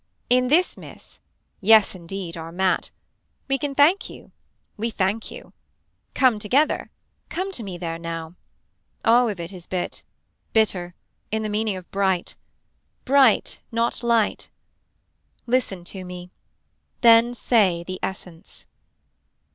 [0.31, 1.19] In this miss.
[1.59, 2.89] Yes indeed our mat.
[3.47, 4.31] We can thank you
[4.75, 5.53] We thank you.
[6.15, 6.89] Come together.
[7.29, 8.33] Come to me there now.
[9.05, 10.01] All of it is bit.
[10.53, 10.95] Bitter.
[11.29, 12.35] In the meaning of bright.
[13.05, 14.49] Bright not light.
[15.45, 16.31] Light to me.
[17.01, 18.65] Then say the essence.